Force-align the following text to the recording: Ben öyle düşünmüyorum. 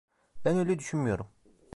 Ben 0.45 0.57
öyle 0.59 0.77
düşünmüyorum. 0.79 1.27